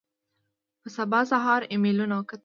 په 0.81 0.87
سبا 0.97 1.19
سهار 1.31 1.61
ایمېلونه 1.71 2.13
وکتل. 2.17 2.39